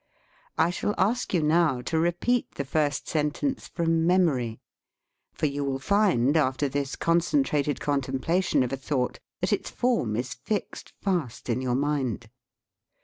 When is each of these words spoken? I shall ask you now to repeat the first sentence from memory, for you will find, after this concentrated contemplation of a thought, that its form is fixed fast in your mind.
I 0.57 0.71
shall 0.71 0.95
ask 0.97 1.31
you 1.31 1.43
now 1.43 1.81
to 1.83 1.99
repeat 1.99 2.55
the 2.55 2.65
first 2.65 3.07
sentence 3.07 3.67
from 3.67 4.07
memory, 4.07 4.59
for 5.31 5.45
you 5.45 5.63
will 5.63 5.77
find, 5.77 6.35
after 6.35 6.67
this 6.67 6.95
concentrated 6.95 7.79
contemplation 7.79 8.63
of 8.63 8.73
a 8.73 8.77
thought, 8.77 9.19
that 9.41 9.53
its 9.53 9.69
form 9.69 10.15
is 10.15 10.33
fixed 10.33 10.91
fast 11.03 11.49
in 11.51 11.61
your 11.61 11.75
mind. 11.75 12.31